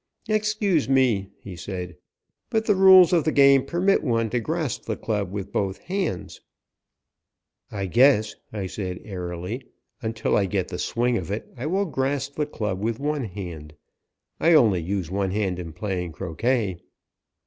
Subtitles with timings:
[0.27, 1.95] "Excuse me," he said,
[2.49, 6.41] "but the rules of the game permit one to grasp the club with both hands."
[7.71, 9.63] "I guess," I said airily,
[10.01, 13.75] "until I get the swing of it I will grasp the club with one hand.
[14.39, 16.79] I only use one hand in playing croquet."